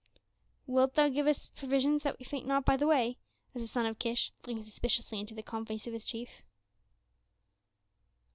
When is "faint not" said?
2.25-2.65